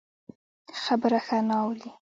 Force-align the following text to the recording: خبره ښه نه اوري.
خبره 0.81 1.19
ښه 1.25 1.37
نه 1.47 1.55
اوري. 1.63 1.89